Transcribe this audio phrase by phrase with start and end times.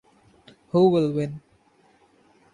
[0.71, 1.41] Who will win?